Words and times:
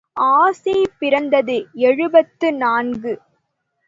ஆசை 0.27 0.85
பிறந்தது 0.99 1.57
எழுபத்து 1.81 2.47
நான்கு. 2.53 3.13